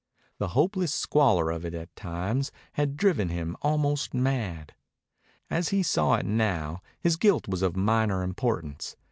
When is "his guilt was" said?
6.99-7.61